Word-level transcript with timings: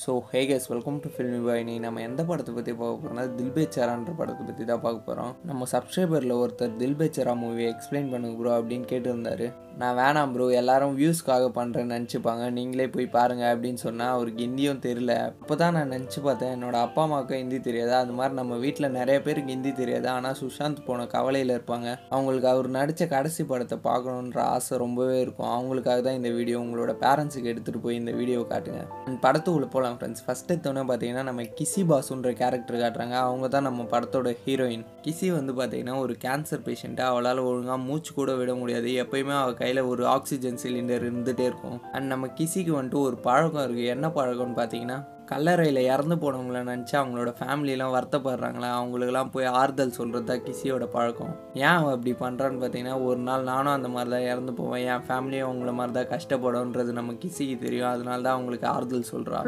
So 0.00 0.12
hey 0.30 0.40
guys 0.48 0.66
welcome 0.70 0.96
to 1.04 1.08
filmy 1.12 1.38
boy 1.44 1.62
நீ 1.68 1.74
நம்ம 1.84 2.00
எந்த 2.06 2.22
படத்தை 2.30 2.52
பற்றி 2.56 2.72
பார்க்க 2.80 2.96
போகிறோம்னா 3.02 3.22
தில் 3.36 3.54
பேச்சாரான்ற 3.54 4.12
படத்தை 4.18 4.42
பற்றி 4.48 4.64
தான் 4.70 4.82
பார்க்க 4.82 5.06
போகிறோம் 5.06 5.30
நம்ம 5.50 5.66
சப்ஸ்கிரைபரில் 5.72 6.34
ஒருத்தர் 6.40 6.74
தில் 6.80 6.98
பேச்சாரா 6.98 7.32
மூவியை 7.42 7.68
எக்ஸ்பிளைன் 7.74 8.10
பண்ணுங்க 8.14 8.36
ப்ரோ 8.40 8.50
அப்படின்னு 8.56 8.86
கேட்டிருந்தாரு. 8.90 9.46
நான் 9.80 9.96
வேணாம் 10.00 10.32
ப்ரோ 10.34 10.44
எல்லாரும் 10.58 10.92
வியூஸ்க்காக 10.98 11.46
பண்ணுறேன்னு 11.56 11.94
நினச்சிப்பாங்க. 11.96 12.44
நீங்களே 12.58 12.86
போய் 12.96 13.06
பாருங்கள் 13.16 13.50
அப்படின்னு 13.52 13.80
சொன்னால் 13.86 14.12
அவருக்கு 14.16 14.44
ஹிந்தியும் 14.46 14.82
தெரில 14.86 15.14
அப்போ 15.40 15.56
தான் 15.62 15.74
நான் 15.78 15.92
நினச்சி 15.94 16.20
பார்த்தேன் 16.26 16.52
என்னோட 16.56 16.76
அப்பா 16.86 17.02
அம்மாவுக்கு 17.06 17.34
ஹிந்தி 17.40 17.58
தெரியாதா. 17.68 17.96
அது 18.04 18.14
மாதிரி 18.18 18.36
நம்ம 18.40 18.58
வீட்டில் 18.64 18.88
நிறைய 18.98 19.16
பேருக்கு 19.26 19.54
ஹிந்தி 19.56 19.72
தெரியாது. 19.80 20.08
ஆனால் 20.16 20.38
சுஷாந்த் 20.42 20.84
போன 20.88 21.06
கவலையில் 21.16 21.54
இருப்பாங்க. 21.56 21.88
அவங்களுக்கு 22.14 22.50
அவர் 22.54 22.70
நடித்த 22.78 23.08
கடைசி 23.16 23.44
படத்தை 23.54 23.78
பார்க்கணுன்ற 23.88 24.40
ஆசை 24.54 24.80
ரொம்பவே 24.84 25.18
இருக்கும். 25.24 25.50
அவங்களுக்காக 25.56 25.98
தான் 26.08 26.20
இந்த 26.20 26.32
வீடியோ 26.38 26.60
உங்களோட 26.66 26.94
பேரண்ட்ஸுக்கு 27.04 27.52
எடுத்துகிட்டு 27.54 27.84
போய் 27.88 28.00
இந்த 28.02 28.14
வீடியோ 28.20 28.46
காட்டுங்க. 28.54 28.84
படத்துக்குள்ளே 29.26 29.70
போல 29.74 29.84
போகலாம் 29.86 29.98
ஃப்ரெண்ட்ஸ் 30.00 30.24
ஃபஸ்ட் 30.26 30.50
எடுத்தோன்னே 30.52 30.82
பார்த்தீங்கன்னா 30.90 31.24
நம்ம 31.28 31.42
கிசி 31.58 31.82
பாசுன்ற 31.90 32.30
கேரக்டர் 32.40 32.80
காட்டுறாங்க. 32.82 33.16
அவங்க 33.26 33.46
தான் 33.54 33.66
நம்ம 33.68 33.86
படத்தோட 33.92 34.30
ஹீரோயின் 34.44 34.84
கிசி 35.04 35.28
வந்து 35.38 35.52
பார்த்தீங்கன்னா 35.60 35.96
ஒரு 36.04 36.14
கேன்சர் 36.24 36.64
பேஷண்ட்டு 36.68 37.04
அவளால் 37.10 37.42
ஒழுங்காக 37.48 37.78
மூச்சு 37.88 38.12
கூட 38.18 38.32
விட 38.40 38.54
முடியாது. 38.62 38.90
எப்பயுமே 39.02 39.34
அவள் 39.42 39.60
கையில் 39.62 39.82
ஒரு 39.92 40.04
ஆக்சிஜன் 40.14 40.60
சிலிண்டர் 40.64 41.06
இருந்துகிட்டே 41.08 41.46
இருக்கும். 41.50 41.78
அண்ட் 41.94 42.10
நம்ம 42.12 42.30
கிசிக்கு 42.40 42.74
வந்துட்டு 42.78 43.00
ஒரு 43.08 43.18
பழக்கம் 43.28 43.64
இருக்குது 43.66 43.92
என்ன 43.96 44.08
பழக்கம்னு 44.18 44.58
பார்த்தீங்கன்னா 44.60 44.98
கல்லறையில் 45.30 45.80
இறந்து 45.92 46.16
போனவங்கள 46.22 46.58
நினச்சி 46.68 46.94
அவங்களோட 46.98 47.30
ஃபேமிலியெலாம் 47.38 47.94
வருத்தப்படுறாங்களா? 47.94 48.68
அவங்களுக்கெல்லாம் 48.80 49.30
போய் 49.34 49.48
ஆறுதல் 49.60 49.94
சொல்கிறது 49.96 50.26
தான் 50.28 50.42
கிசியோட 50.46 50.84
பழக்கம்? 50.92 51.32
ஏன் 51.62 51.74
அவன் 51.78 51.94
அப்படி 51.94 52.12
பண்ணுறான்னு 52.20 52.60
பார்த்தீங்கன்னா 52.62 52.96
ஒரு 53.06 53.20
நாள் 53.28 53.46
நானும் 53.48 53.72
அந்த 53.76 53.88
மாதிரி 53.94 54.10
தான் 54.14 54.26
இறந்து 54.32 54.52
போவேன். 54.60 54.82
என் 54.92 55.04
ஃபேமிலியும் 55.08 55.46
அவங்கள 55.48 55.72
மாதிரி 55.78 55.94
தான் 55.98 56.10
கஷ்டப்படும்ன்றது 56.12 56.92
நம்ம 56.98 57.14
கிசிக்கு 57.24 57.56
தெரியும். 57.64 57.88
அதனால 57.94 58.18
தான் 58.26 58.36
அவங்களுக்கு 58.36 58.68
ஆறுதல் 58.74 59.08
சொல்கிறான். 59.12 59.44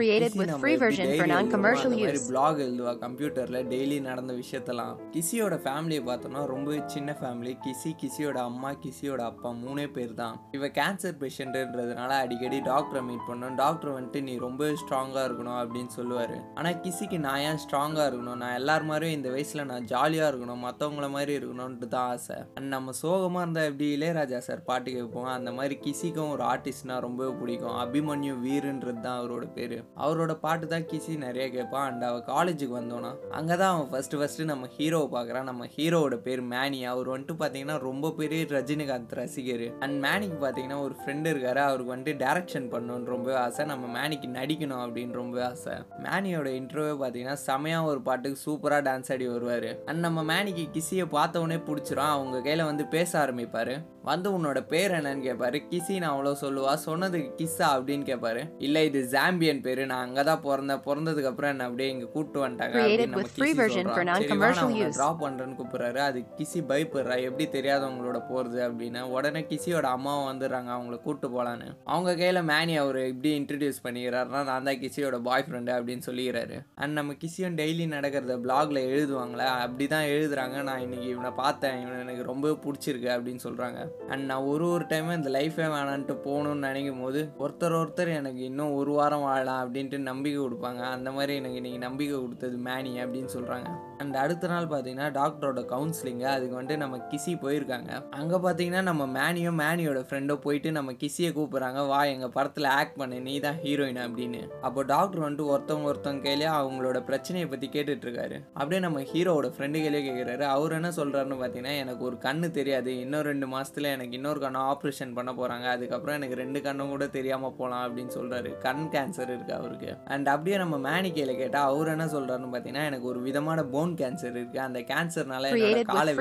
பிளாக் 2.30 2.62
எழுதுவா 2.66 2.94
கம்ப்யூட்டரில் 3.04 3.60
டெய்லி 3.74 3.98
நடந்த 4.08 4.34
விஷயத்தெல்லாம். 4.42 4.92
கிசியோட 5.14 5.60
ஃபேமிலியை 5.66 6.04
பார்த்தோன்னா 6.10 6.42
ரொம்பவே 6.54 6.80
சின்ன 6.96 7.16
ஃபேமிலி 7.20 7.54
கிசி 7.66 7.92
கிசியோட 8.02 8.40
அம்மா 8.50 8.72
கிசியோட 8.86 9.22
அப்பா 9.30 9.52
மூணே 9.62 9.86
பேர் 9.98 10.18
தான் 10.24 10.36
இவ 10.58 10.72
கேன்சர் 10.80 11.16
பேஷண்ட்டுன்றதுனால 11.22 12.10
அடிக்கடி 12.24 12.60
டாக்டரை 12.72 13.04
மீட் 13.12 13.26
பண்ணோம். 13.30 13.56
டாக்டர் 13.64 13.94
வந்துட்டு 13.96 14.26
நீ 14.28 14.36
ரொம்ப 14.48 14.72
ஸ்ட்ராங்காக 14.82 15.26
இருக்கணும் 15.28 15.66
அப்படின்னு 15.68 15.92
சொல்லுவார். 15.96 16.36
ஆனால் 16.58 16.76
கிசிக்கு 16.82 17.18
நான் 17.26 17.40
ஏன் 17.48 17.60
ஸ்ட்ராங்காக 17.64 18.08
இருக்கணும்? 18.10 18.40
நான் 18.42 18.56
எல்லார் 18.60 18.84
மாதிரியும் 18.90 19.16
இந்த 19.18 19.30
வயசில் 19.34 19.66
நான் 19.70 19.88
ஜாலியாக 19.92 20.30
இருக்கணும் 20.30 20.62
மற்றவங்கள 20.66 21.06
மாதிரி 21.16 21.32
இருக்கணும்ன்ட்டு 21.38 21.88
தான் 21.94 22.08
ஆசை. 22.12 22.36
அண்ட் 22.58 22.70
நம்ம 22.74 22.92
சோகமாக 23.02 23.42
இருந்தால் 23.44 23.68
எப்படி 23.70 23.86
இளையராஜா 23.96 24.38
சார் 24.48 24.62
பாட்டு 24.68 24.88
கேட்போம்? 24.96 25.28
அந்த 25.36 25.50
மாதிரி 25.58 25.74
கிசிக்கும் 25.84 26.32
ஒரு 26.34 26.44
ஆர்டிஸ்ட்னா 26.52 26.96
ரொம்பவே 27.06 27.32
பிடிக்கும். 27.40 27.76
அபிமன்யு 27.84 28.34
வீருன்றது 28.46 29.00
தான் 29.06 29.18
அவரோட 29.20 29.46
பேர். 29.56 29.76
அவரோட 30.04 30.32
பாட்டு 30.44 30.66
தான் 30.74 30.86
கிசி 30.92 31.16
நிறைய 31.26 31.46
கேட்பான். 31.56 31.86
அண்ட் 31.90 32.06
அவள் 32.10 32.26
காலேஜுக்கு 32.32 32.76
வந்தோன்னா 32.80 33.12
அங்கே 33.40 33.56
தான் 33.62 33.72
அவன் 33.74 33.90
ஃபஸ்ட்டு 33.92 34.20
ஃபஸ்ட்டு 34.20 34.48
நம்ம 34.52 34.70
ஹீரோவை 34.78 35.08
பார்க்குறான். 35.16 35.48
நம்ம 35.50 35.68
ஹீரோவோட 35.76 36.18
பேர் 36.26 36.42
மேனி 36.54 36.80
அவர் 36.92 37.12
வந்துட்டு 37.14 37.36
பார்த்தீங்கன்னா 37.42 37.78
ரொம்ப 37.88 38.12
பெரிய 38.20 38.46
ரஜினிகாந்த் 38.56 39.16
ரசிகர். 39.20 39.66
அண்ட் 39.84 39.98
மேனிக்கு 40.06 40.38
பார்த்தீங்கன்னா 40.44 40.80
ஒரு 40.86 40.96
ஃப்ரெண்டு 41.00 41.28
இருக்காரு. 41.34 41.62
அவருக்கு 41.68 41.94
வந்துட்டு 41.94 42.22
டேரக்ஷன் 42.24 42.68
பண்ணணும்னு 42.74 43.12
ரொம்ப 43.14 43.30
ஆசை. 43.44 43.64
நம்ம 43.72 43.84
மேனிக்கு 43.98 44.30
நடிக்கணும் 44.38 44.82
அப்படின்னு 44.84 45.14
ரொம்ப 45.22 45.36
ஆசை. 45.48 45.57
மேனியோட 46.02 46.48
இன்டர்வியூ 46.48 46.96
பார்த்தீங்கன்னா 47.02 47.36
செமையாக 47.46 47.84
ஒரு 47.84 48.02
பாட்டுக்கு 48.02 48.50
சூப்பராக 48.50 48.82
டான்ஸ் 48.82 49.12
ஆடி 49.12 49.28
வருவார். 49.28 49.84
அண்ட் 49.84 49.98
நம்ம 49.98 50.22
மேனிக்கு 50.24 50.70
கிசியை 50.70 51.06
பார்த்தவொடனே 51.06 51.62
பிடிச்சிரும். 51.66 52.14
அவங்க 52.14 52.40
கையில் 52.40 52.64
வந்து 52.64 52.86
பேச 52.86 53.26
ஆரம்பிப்பார். 53.26 53.84
வந்து 54.10 54.28
உன்னோட 54.36 54.60
பேர் 54.72 54.96
என்னன்னு 54.98 55.26
கேட்பாரு 55.28 55.60
கிசின்னு 55.70 56.08
அவ்வளோ 56.12 56.32
சொல்லுவா. 56.44 56.72
சொன்னதுக்கு 56.88 57.30
கிஸ்ஸா 57.40 57.68
அப்படின்னு 57.76 58.04
கேட்பாரு 58.10 58.42
இல்லை 58.66 58.82
இது 58.88 59.00
ஜாம்பியன் 59.14 59.62
பேர். 59.66 59.82
நான் 59.92 60.04
அங்கே 60.06 60.22
தான் 60.30 60.42
பிறந்தேன். 60.46 60.82
பிறந்ததுக்கு 60.88 61.30
அப்புறம் 61.32 61.52
என்ன 61.54 61.66
அப்படியே 61.68 61.88
இங்கே 61.94 62.08
கூப்பிட்டு 62.14 62.42
வந்துட்டாங்க 62.44 62.76
அப்படின்னு 62.82 63.06
நம்ம 63.10 63.22
with 63.22 63.32
free 63.38 63.50
Kizie 63.52 63.58
version 63.60 63.84
for 63.88 63.96
சொல்றான். 63.98 64.20
சரி, 64.20 64.28
non-commercial 64.28 64.68
வா, 64.68 64.70
நான் 64.70 64.80
use. 64.84 64.96
ட்ரா 64.98 65.08
பண்ணுறேன்னு 65.22 65.56
கூப்பிட்றாரு. 65.60 66.00
அது 66.08 66.20
கிசி 66.38 66.60
பயப்படுறா. 66.70 67.16
எப்படி 67.28 67.46
தெரியாதவங்களோட 67.56 68.20
போகிறது 68.30 68.60
அப்படின்னு. 68.68 69.02
உடனே 69.16 69.42
கிசியோட 69.52 69.88
அம்மாவை 69.96 70.22
வந்துடுறாங்க. 70.30 70.70
அவங்கள 70.76 70.98
கூப்பிட்டு 71.06 71.30
போகலான்னு 71.34 71.68
அவங்க 71.92 72.10
கையில் 72.22 72.42
மேனி 72.52 72.76
அவர் 72.84 73.00
எப்படி 73.10 73.32
இன்ட்ரடியூஸ் 73.40 73.84
பண்ணிக்கிறாருன்னா 73.86 74.42
நான் 74.50 74.68
தான் 74.70 74.80
கிசியோட 74.84 75.18
பாய் 75.28 75.46
ஃப்ரெண்டு 75.48 75.72
அப்படின்னு 75.78 76.06
சொல்லிக்கிறாரு. 76.08 76.58
அண்ட் 76.82 76.96
நம்ம 77.00 77.16
கிசியும் 77.24 77.58
டெய்லி 77.62 77.86
நடக்கிறத 77.96 78.36
பிளாக்ல 78.46 78.82
எழுதுவாங்களே 78.92 79.48
அப்படி 79.66 79.86
தான் 79.94 80.10
எழுதுறாங்க. 80.16 80.56
நான் 80.70 80.84
இன்னைக்கு 80.86 81.08
இவனை 81.14 81.32
பார்த்தேன். 81.44 81.78
இவனை 81.84 81.98
எனக்கு 82.06 82.30
ரொம்ப 82.32 82.56
பிடிச்சிருக்கு 82.66 83.10
அப்படின்னு 83.16 83.44
சொல்கிறாங்க 83.48 83.80
அண்ட் 84.08 84.24
நான் 84.24 84.42
ஒரு 84.42 84.70
ஒரு 84.70 84.84
டைமும் 84.84 85.14
இந்த 85.14 85.30
லைஃபே 85.30 85.68
வேணான்ட்டு 85.70 86.16
போகணும்னு 86.24 86.66
நினைக்கும் 86.68 87.02
போது 87.02 87.28
ஒருத்தர் 87.38 87.76
ஒருத்தர் 87.80 88.14
எனக்கு 88.14 88.40
இன்னும் 88.40 88.74
ஒரு 88.74 88.92
வாரம் 88.92 89.20
வாழலாம் 89.20 89.74
அப்படின்ட்டு 89.74 89.98
நம்பிக்கை 89.98 90.42
கொடுப்பாங்க. 90.44 90.80
அந்த 90.80 91.12
மாதிரி 91.12 91.34
எனக்கு 91.34 91.60
இன்றைக்கி 91.60 91.78
நம்பிக்கை 91.78 92.20
கொடுத்தது 92.20 92.56
மேனி 92.56 93.02
அப்படின்னு 93.02 93.28
சொல்கிறாங்க 93.34 93.87
அண்ட் 94.02 94.16
அடுத்த 94.22 94.48
நாள் 94.52 94.66
பார்த்தீங்கன்னா 94.72 95.06
டாக்டரோட 95.18 95.60
கவுன்சிலிங்கு 95.72 96.26
அதுக்கு 96.34 96.56
வந்துட்டு 96.58 96.82
நம்ம 96.82 96.96
கிசி 97.10 97.32
போயிருக்காங்க. 97.44 97.90
அங்கே 98.18 98.38
பார்த்தீங்கன்னா 98.44 98.82
நம்ம 98.88 99.02
மேனியும் 99.18 99.58
மேனியோட 99.62 100.00
ஃப்ரெண்டோ 100.08 100.34
போயிட்டு 100.44 100.72
நம்ம 100.78 100.90
கிசியை 101.02 101.30
கூப்பிட்றாங்க. 101.38 101.80
வா 101.92 102.00
எங்கள் 102.14 102.32
படத்தில் 102.36 102.68
ஆக்ட் 102.78 102.98
பண்ணு. 103.00 103.16
நீ 103.28 103.34
தான் 103.46 103.58
ஹீரோயின் 103.64 104.00
அப்படின்னு. 104.06 104.42
அப்போ 104.68 104.82
டாக்டர் 104.92 105.22
வந்துட்டு 105.24 105.48
ஒருத்தவங்க 105.54 105.90
ஒருத்தவங்க 105.92 106.24
கையிலேயே 106.26 106.50
அவங்களோட 106.60 107.00
பிரச்சனையை 107.08 107.48
பற்றி 107.54 107.68
கேட்டுட்ருக்காரு. 107.76 108.38
அப்படியே 108.58 108.80
நம்ம 108.86 109.02
ஹீரோவோட 109.12 109.50
ஃப்ரெண்டு 109.56 109.82
கையிலே 109.82 110.02
கேட்குறாரு 110.08 110.46
அவர் 110.54 110.76
என்ன 110.78 110.92
சொல்கிறாருன்னு 111.00 111.38
பார்த்தீங்கன்னா 111.42 111.74
எனக்கு 111.84 112.04
ஒரு 112.10 112.18
கண்ணு 112.26 112.50
தெரியாது. 112.58 112.92
இன்னும் 113.04 113.26
ரெண்டு 113.30 113.48
மாதத்தில் 113.54 113.90
எனக்கு 113.96 114.16
இன்னொரு 114.20 114.42
கண்ணை 114.46 114.62
ஆப்ரேஷன் 114.72 115.16
பண்ண 115.18 115.30
போகிறாங்க 115.40 115.68
அதுக்கப்புறம் 115.74 116.18
எனக்கு 116.20 116.40
ரெண்டு 116.42 116.62
கண்ணும் 116.68 116.94
கூட 116.94 117.06
தெரியாமல் 117.18 117.56
போகலாம் 117.60 117.84
அப்படின்னு 117.88 118.14
சொல்கிறாரு 118.18 118.52
கண் 118.66 118.84
கேன்சர் 118.94 119.32
இருக்குது 119.34 119.58
அவருக்கு. 119.60 119.90
அண்ட் 120.14 120.28
அப்படியே 120.34 120.58
நம்ம 120.64 120.78
மேனி 120.88 121.12
கையில் 121.18 121.40
கேட்டால் 121.42 121.68
அவர் 121.72 121.94
என்ன 121.96 122.08
சொல்கிறாருன்னு 122.16 122.52
பார்த்தீங்கன்னா 122.54 122.86
எனக்கு 122.92 123.06
ஒரு 123.12 123.20
விதமான 123.28 123.64
போன் 123.74 123.87
கேன்சர் 123.96 124.36
இருக்குது 124.38 124.64
அந்த 124.68 124.80
கேன்சர்னால 124.90 125.50
என்னோட 125.50 125.82
காலை 125.82 126.14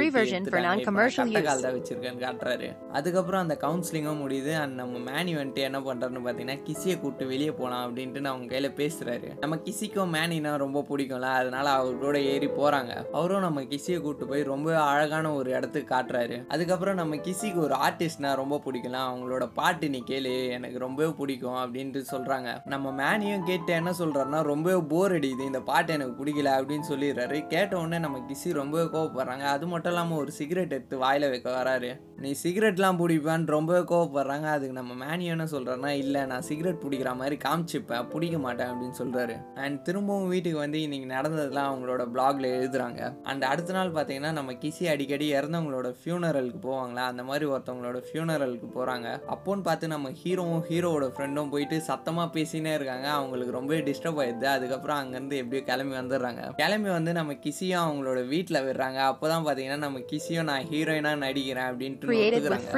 கால். 1.48 1.62
தான் 1.62 1.76
வச்சிருக்கேன்னு 1.78 2.24
காட்டுறாரு. 2.26 2.68
அதுக்கப்புறம் 2.92 3.42
அந்த 3.42 3.58
கவுன்சிலிங்கும் 3.62 4.22
முடியுது. 4.24 4.54
அண்ட் 4.62 4.74
நம்ம 4.74 4.98
மேனி 5.12 5.36
வந்துட்டு 5.36 5.62
என்ன 5.70 5.80
பண்ணுறாருன்னு 5.80 6.24
பார்த்தீங்கன்னா 6.26 6.62
கிசியை 6.64 7.00
கூப்பிட்டு 7.00 7.28
வெளியே 7.28 7.52
போகலாம் 7.52 7.84
அப்படின்ட்டு 7.88 8.20
நான் 8.20 8.34
அவங்க 8.34 8.50
கையில் 8.54 8.78
பேசுகிறாரு 8.82 9.30
நம்ம 9.40 9.56
கிசிக்கும் 9.58 10.14
மேனினா 10.14 10.56
ரொம்ப 10.56 10.86
பிடிக்கும்ல. 10.90 11.30
அதனால 11.42 11.70
அவர் 11.70 11.98
கூட 11.98 12.20
ஏறி 12.20 12.48
போகிறாங்க 12.48 13.12
அவரும் 13.12 13.46
நம்ம 13.48 13.64
கிசியை 13.64 14.02
கூப்பிட்டு 14.02 14.32
போய் 14.32 14.44
ரொம்ப 14.44 14.80
அழகான 14.82 15.34
ஒரு 15.34 15.50
இடத்துக்கு 15.52 15.96
காட்டுறாரு. 15.96 16.46
அதுக்கப்புறம் 16.48 16.96
நம்ம 16.96 17.16
கிசிக்கு 17.16 17.56
ஒரு 17.56 17.76
ஆர்டிஸ்ட்னா 17.88 18.36
ரொம்ப 18.36 18.62
பிடிக்கலாம் 18.66 19.08
அவங்களோட 19.10 19.50
பாட்டு 19.54 19.90
நீ 19.90 20.04
கேளு. 20.08 20.50
எனக்கு 20.50 20.78
ரொம்பவே 20.78 21.10
பிடிக்கும் 21.18 21.60
அப்படின்ட்டு 21.64 22.04
சொல்கிறாங்க 22.12 22.50
நம்ம 22.66 22.94
மேனியும் 23.02 23.46
கேட்டு 23.46 23.74
என்ன 23.74 23.94
சொல்கிறாருன்னா 24.00 24.42
ரொம்பவே 24.42 24.82
போர் 24.88 25.12
அடிக்குது. 25.12 25.46
இந்த 25.46 25.62
பாட்டு 25.62 25.94
எனக்கு 25.94 26.24
பிடிக்கல 26.24 26.50
அப்படின்னு 26.60 26.88
சொல்லிடுறாரு. 26.90 27.48
கேட்ட 27.58 27.76
உடனே 27.82 27.98
நம்ம 28.04 28.18
கிசி 28.30 28.50
ரொம்பவே 28.62 28.86
கோவப்படுறாங்க. 28.96 29.46
அது 29.56 29.66
மட்டும் 29.68 29.92
இல்லாமல் 29.92 30.20
ஒரு 30.24 30.32
சிகரெட் 30.40 30.74
எடுத்து 30.78 30.96
வாயில் 31.04 31.30
வைக்க 31.30 31.50
வராரு. 31.60 31.90
நீ 32.24 32.30
சிகரெட்லாம் 32.42 32.98
பிடிப்பான்னு 33.00 33.54
ரொம்பவே 33.56 33.82
கோவப்படுறாங்க. 33.92 34.48
அதுக்கு 34.56 34.76
நம்ம 34.80 34.94
மேனி 35.02 35.26
என்ன 35.34 35.46
சொல்கிறேன்னா 35.54 35.92
இல்லை 36.02 36.22
நான் 36.32 36.46
சிகரெட் 36.50 36.82
பிடிக்கிற 36.84 37.12
மாதிரி 37.22 37.36
காமிச்சிப்பேன். 37.46 38.06
பிடிக்க 38.14 38.38
மாட்டேன் 38.46 38.70
அப்படின்னு 38.72 38.98
சொல்கிறாரு 39.02 39.36
அண்ட் 39.64 39.80
திரும்பவும் 39.88 40.30
வீட்டுக்கு 40.34 40.60
வந்து 40.64 40.80
இன்றைக்கி 40.86 41.08
நடந்ததெல்லாம் 41.14 41.70
அவங்களோட 41.72 42.06
பிளாகில் 42.16 42.48
எழுதுறாங்க. 42.58 43.02
அண்ட் 43.32 43.46
அடுத்த 43.52 43.76
நாள் 43.78 43.92
பார்த்தீங்கன்னா 43.98 44.32
நம்ம 44.40 44.56
கிசி 44.64 44.86
அடிக்கடி 44.94 45.30
இறந்தவங்களோட 45.34 45.92
ஃபியூனரலுக்கு 46.00 46.62
போவாங்களா? 46.68 47.06
அந்த 47.14 47.26
மாதிரி 47.30 47.48
ஒருத்தவங்களோட 47.54 48.02
ஃபியூனரலுக்கு 48.10 48.70
போகிறாங்க 48.78 49.08
அப்போன்னு 49.36 49.66
பார்த்து 49.70 49.92
நம்ம 49.96 50.14
ஹீரோவும் 50.22 50.64
ஹீரோவோட 50.70 51.08
ஃப்ரெண்டும் 51.16 51.52
போயிட்டு 51.56 51.80
சத்தமாக 51.90 52.30
பேசினே 52.38 52.74
இருக்காங்க. 52.80 53.10
அவங்களுக்கு 53.20 53.58
ரொம்பவே 53.60 53.82
டிஸ்டர்ப் 53.90 54.22
ஆயிடுது. 54.26 54.50
அதுக்கப்புறம் 54.58 55.02
அங்கேருந்து 55.02 55.42
எப்படியோ 55.44 55.64
கிளம்பி 55.72 55.98
வந்துடுறாங்க. 56.02 56.44
கிளம்பி 56.64 56.92
வந்து 56.98 57.14
நம்ம 57.20 57.36
கிசியும் 57.48 57.84
அவங்களோட 57.86 58.20
வீட்டில் 58.32 58.64
விடுறாங்க. 58.68 59.00
அப்போ 59.12 59.26
தான் 59.32 59.44
பார்த்தீங்கன்னா 59.46 59.82
நம்ம 59.84 60.00
கிசியும் 60.10 60.48
நான் 60.50 60.66
ஹீரோயினாக 60.72 61.18
நடிக்கிறேன் 61.26 61.68
அப்படின்ட்டு 61.72 62.08
ஒத்துக்கிறாங்க. 62.14 62.72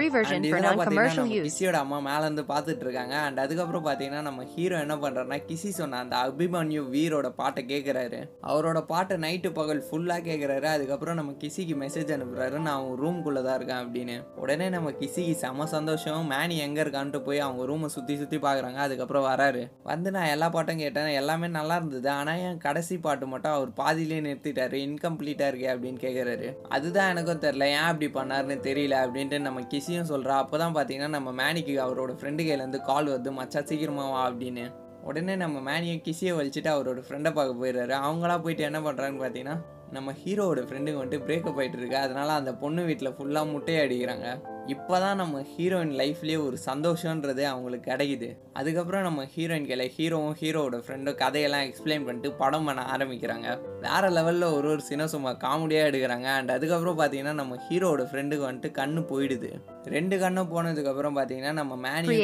கிசியோட 1.47 1.77
அம்மா 1.83 1.97
மேல 2.07 2.21
இருந்து 2.27 2.43
பார்த்துட்டு 2.51 2.83
இருக்காங்க 2.85 3.15
அண்ட் 3.27 3.39
அதுக்கப்புறம் 3.43 3.85
பார்த்தீங்கன்னா 3.87 4.21
நம்ம 4.27 4.43
ஹீரோ 4.55 4.75
என்ன 4.85 4.95
பண்றாருன்னா 5.03 5.39
கிசி 5.47 5.69
சொன்ன 5.77 5.99
அந்த 6.03 6.15
அபிமன்யு 6.25 6.81
வீரோட 6.95 7.27
பாட்டை 7.39 7.61
கேட்குறாரு 7.71 8.19
அவரோட 8.49 8.79
பாட்டை 8.91 9.15
நைட்டு 9.25 9.49
பகல் 9.59 9.81
ஃபுல்லாக 9.87 10.21
கேட்குறாரு 10.27 10.67
அதுக்கப்புறம் 10.73 11.17
நம்ம 11.19 11.33
கிசிக்கு 11.43 11.75
மெசேஜ் 11.83 12.13
அனுப்புறாரு. 12.15 12.55
நான் 12.67 12.77
அவன் 12.79 12.99
ரூம்குள்ளே 13.03 13.43
தான் 13.47 13.57
இருக்கேன் 13.59 13.81
அப்படின்னு. 13.83 14.17
உடனே 14.43 14.67
நம்ம 14.75 14.93
கிசிக்கு 15.01 15.35
செம 15.43 15.67
சந்தோஷம். 15.75 16.21
மேனி 16.33 16.57
எங்கே 16.67 16.83
இருக்கான்ட்டு 16.85 17.21
போய் 17.27 17.43
அவங்க 17.47 17.65
ரூமை 17.71 17.89
சுற்றி 17.95 18.15
சுற்றி 18.21 18.39
பார்க்குறாங்க 18.45 18.81
அதுக்கப்புறம் 18.87 19.27
வராரு. 19.31 19.63
வந்து 19.91 20.11
நான் 20.17 20.31
எல்லா 20.35 20.49
பாட்டும் 20.57 20.83
கேட்டேன். 20.83 21.11
எல்லாமே 21.21 21.49
நல்லா 21.59 21.77
இருந்தது. 21.81 22.09
ஆனால் 22.19 22.41
என் 22.47 22.63
கடைசி 22.67 22.97
பாட்டு 23.07 23.27
மட்டும் 23.33 23.55
அவர் 23.57 23.73
பாதியிலே 23.81 24.21
நிறுத்திட்டாரு 24.59 24.77
இன்கம்ப்ளீட்டாக 24.87 25.51
இருக்கே 25.51 25.69
அப்படின்னு 25.73 25.99
கேட்குறாரு 26.05 26.47
அதுதான் 26.69 27.09
எனக்கும் 27.09 27.43
தெரில 27.45 27.67
ஏன் 27.75 27.87
அப்படி 27.91 28.07
பண்ணாருன்னு 28.19 28.57
தெரியல 28.67 28.97
அப்படின்ட்டு 29.05 29.39
நம்ம 29.39 29.61
கிசியும் 29.73 30.09
சொல்கிறா 30.11 30.35
அப்போ 30.43 30.57
தான் 30.57 30.75
பார்த்தீங்கன்னா 30.75 31.09
நம்ம 31.17 31.31
மேனிக்கு 31.41 31.75
அவரோட 31.87 32.13
ஃப்ரெண்டு 32.19 32.45
கையிலேருந்து 32.47 32.81
கால் 32.81 33.11
வருது 33.13 33.31
மச்சா 33.39 33.63
சீக்கிரமா 33.63 34.05
வா 34.11 34.21
அப்படின்னு. 34.29 34.65
உடனே 35.03 35.35
நம்ம 35.35 35.57
மேனியை 35.59 35.97
கிசியை 36.01 36.33
வலிச்சுட்டு 36.37 36.71
அவரோட 36.75 37.01
ஃப்ரெண்டை 37.07 37.31
பார்க்க 37.33 37.61
போயிடுறாரு. 37.61 37.93
அவங்களா 38.07 38.41
போயிட்டு 38.41 38.63
என்ன 38.63 38.79
பண்ணுறாங்கன்னு 38.79 39.23
பார்த்தீங்கன்னா 39.23 39.57
நம்ம 39.91 40.11
ஹீரோவோட 40.23 40.61
ஃப்ரெண்டுங்க 40.69 40.99
வந்துட்டு 41.01 41.27
பிரேக்கப் 41.27 41.59
ஆகிட்டு 41.61 41.79
இருக்கு. 41.79 41.97
அதனால 41.97 42.31
அந்த 42.31 42.51
பொண்ணு 42.53 42.81
வீட்டில் 42.83 43.15
ஃபுல்லாக 43.17 43.51
முட்டையை 43.51 43.81
அடிக்கிறாங்க. 43.85 44.27
இப்போதான் 44.67 45.15
நம்ம 45.15 45.41
ஹீரோயின் 45.41 46.01
லைஃப்லேயே 46.01 46.45
ஒரு 46.45 46.57
சந்தோஷன்றது 46.65 47.43
அவங்களுக்கு 47.43 47.91
கிடைக்குது. 47.91 48.37
அதுக்கப்புறம் 48.53 49.01
நம்ம 49.01 49.23
ஹீரோயின் 49.23 49.67
கையில் 49.67 49.91
ஹீரோவும் 49.97 50.33
ஹீரோவோட 50.41 50.81
ஃப்ரெண்டும் 50.87 51.15
கதையெல்லாம் 51.15 51.61
எக்ஸ்பிளைன் 51.61 52.05
பண்ணிட்டு 52.05 52.31
படம் 52.31 52.65
பண்ண 52.65 52.93
ஆரம்பிக்கிறாங்க. 52.97 53.59
வேற 53.81 54.09
லெவலில் 54.09 54.53
ஒரு 54.53 54.69
ஒரு 54.69 54.81
சின்ன 54.81 55.07
சும்மா 55.07 55.31
காமெடியாக 55.31 55.89
எடுக்கிறாங்க. 55.89 56.23
அண்ட் 56.23 56.51
அதுக்கப்புறம் 56.51 56.99
பார்த்தீங்கன்னா 56.99 57.33
நம்ம 57.33 57.57
ஹீரோவோட 57.69 58.07
ஃப்ரெண்டுக்கு 58.11 58.49
வந்துட்டு 58.49 58.77
கண்ணு 58.77 59.05
போயிடுது. 59.11 59.61
ரெண்டு 59.83 60.19
கண்ணும் 60.19 60.55
போனதுக்கப்புறம் 60.55 61.17
பார்த்தீங்கன்னா 61.17 61.51
நம்ம 61.51 61.75
மேனி 61.75 62.07
ட்ரை. 62.07 62.15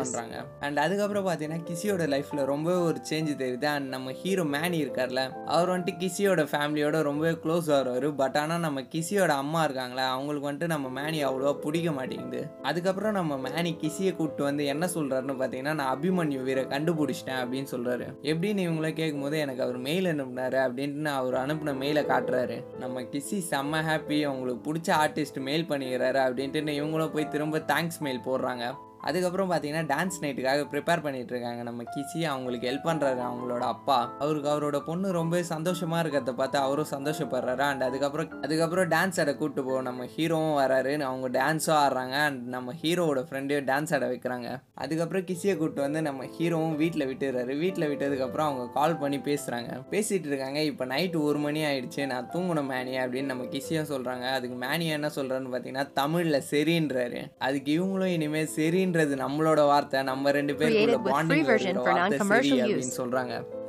பண்ணுறாங்க 0.00 0.44
அண்ட் 0.60 0.78
அதுக்கப்புறம் 0.78 1.26
பார்த்தீங்கன்னா 1.26 1.70
கிசியோட 1.70 2.14
லைஃப்பில் 2.14 2.44
ரொம்ப 2.44 2.78
ஒரு 2.78 3.00
சேஞ்ச் 3.10 3.10
தெரியுது. 3.10 3.64
அண்ட் 3.64 3.88
நம்ம 3.88 4.12
ஹீரோ 4.12 4.44
மேனி 4.44 4.84
இருக்கார்ல 4.84 5.44
அவர் 5.44 5.68
வந்துட்டு 5.68 5.98
கிசியோட 5.98 6.48
ஃபேமிலியோட 6.52 7.02
ரொம்பவே 7.02 7.32
க்ளோஸ் 7.32 7.46
ஆகிறவர் 7.46 8.14
பட் 8.14 8.36
ஆனால் 8.36 8.58
நம்ம 8.58 8.80
கிசியோட 8.80 9.28
அம்மா 9.28 9.64
இருக்காங்களே 9.64 9.96
அவங்களுக்கு 9.96 10.37
வந்துட்டு 10.38 10.66
நம்ம 10.66 10.88
மேனி 10.88 11.24
அவ்வளோவா 11.24 11.54
பிடிக்க 11.58 11.92
மாட்டேங்குது. 11.92 12.46
அதுக்கப்புறம் 12.62 13.12
நம்ம 13.12 13.36
மேனி 13.36 13.76
கிசியை 13.76 14.12
கூப்பிட்டு 14.14 14.44
வந்து 14.44 14.64
என்ன 14.64 14.86
சொல்கிறாருன்னு 14.94 15.36
பார்த்தீங்கன்னா 15.40 15.74
நான் 15.74 15.98
அபிமன்யு 15.98 16.42
வீரை 16.42 16.64
கண்டுபிடிச்சிட்டேன் 16.64 17.40
அப்படின்னு 17.42 17.66
சொல்கிறாரு 17.70 18.06
எப்படின்னு 18.22 18.66
இவங்கள 18.68 18.92
கேட்கும்போது 18.92 19.38
எனக்கு 19.38 19.62
அவர் 19.62 19.78
மெயில் 19.78 20.04
அனுப்புனாரு 20.04 20.58
அப்படின்ட்டு 20.66 21.04
அவர் 21.04 21.34
அனுப்பின 21.34 21.74
மெயிலை 21.82 22.04
காட்டுறாரு. 22.12 22.64
நம்ம 22.78 23.02
கிசி 23.02 23.38
செம்ம 23.50 23.82
ஹாப்பி 23.90 24.18
அவங்களுக்கு 24.22 24.72
பிடிச்ச 24.72 24.90
ஆர்டிஸ்ட் 25.04 25.40
மெயில் 25.40 25.64
பண்ணிக்கிறாரு 25.68 26.20
அப்படின்ட்டு 26.26 26.76
இவங்களும் 26.80 27.12
போய் 27.12 27.28
திரும்ப 27.28 27.58
தேங்க்ஸ் 27.58 27.98
மெயில் 27.98 28.26
போடுறாங்க. 28.26 28.64
அதுக்கப்புறம் 29.08 29.50
பார்த்தீங்கன்னா 29.50 29.84
டான்ஸ் 29.92 30.16
நைட்டுக்காக 30.22 30.62
ப்ரிப்பேர் 30.72 31.04
பண்ணிட்டு 31.06 31.32
இருக்காங்க 31.34 31.62
நம்ம 31.68 31.82
கிசி. 31.94 32.20
அவங்களுக்கு 32.32 32.66
ஹெல்ப் 32.70 32.88
பண்ணுறாரு 32.88 33.22
அவங்களோட 33.28 33.64
அப்பா. 33.74 33.98
அவருக்கு 34.18 34.48
அவரோட 34.54 34.78
பொண்ணு 34.88 35.08
ரொம்ப 35.18 35.42
சந்தோஷமாக 35.52 36.02
இருக்கிறத 36.02 36.32
பார்த்து 36.40 36.58
அவரும் 36.66 36.92
சந்தோஷப்படுறாரு. 36.96 37.62
அண்ட் 37.70 37.82
அதுக்கப்புறம் 37.88 38.42
அதுக்கப்புறம் 38.42 38.88
டான்ஸ் 38.94 39.20
ஆட 39.22 39.30
கூப்பிட்டு 39.34 39.64
போவோம் 39.68 39.88
நம்ம 39.90 40.04
ஹீரோவும் 40.16 40.56
வராரு. 40.62 40.92
அவங்க 41.10 41.28
டான்ஸும் 41.38 41.78
ஆடுறாங்க. 41.84 42.16
அண்ட் 42.26 42.42
நம்ம 42.56 42.74
ஹீரோவோட 42.82 43.22
ஃப்ரெண்டையும் 43.28 43.66
டான்ஸ் 43.70 43.94
ஆட 43.96 44.04
வைக்கிறாங்க. 44.12 44.48
அதுக்கப்புறம் 44.84 45.24
கிசியை 45.30 45.54
கூப்பிட்டு 45.56 45.84
வந்து 45.86 46.02
நம்ம 46.08 46.24
ஹீரோவும் 46.38 46.76
வீட்டில் 46.82 47.06
விட்டுறாரு. 47.12 47.54
வீட்டில் 47.64 47.88
விட்டதுக்கப்புறம் 47.92 48.48
அவங்க 48.48 48.66
கால் 48.78 48.98
பண்ணி 49.02 49.20
பேசுகிறாங்க 49.28 49.70
பேசிகிட்டு 49.94 50.30
இருக்காங்க. 50.32 50.58
இப்போ 50.70 50.86
நைட்டு 50.92 51.20
ஒரு 51.28 51.38
மணி 51.46 51.62
ஆயிடுச்சு. 51.70 52.02
நான் 52.12 52.30
தூங்கணும் 52.32 52.70
மேனியா 52.74 53.02
அப்படின்னு 53.06 53.32
நம்ம 53.32 53.44
கிசியும் 53.54 53.90
சொல்கிறாங்க 53.94 54.26
அதுக்கு 54.38 54.58
மேனியா 54.66 54.94
என்ன 54.98 55.10
சொல்கிறான்னு 55.16 55.52
பார்த்தீங்கன்னா 55.54 55.86
தமிழில் 56.00 56.42
சரின்றாரு. 56.52 57.20
அதுக்கு 57.48 57.72
இவங்களும் 57.78 58.14
இனிமேல் 58.18 58.54
சரின்ற 58.56 58.97
சரின்றது 59.00 59.22
நம்மளோட 59.22 59.60
வார்த்தை 59.66 59.98
நம்ம 60.02 60.30
ரெண்டு 60.30 60.52
பேருக்குள்ள 60.54 60.98
பாண்டிங் 61.08 61.46
வார்த்தை 61.88 62.18
சரி 62.20 62.60
அப்படின்னு 62.64 62.90
use. 62.90 62.98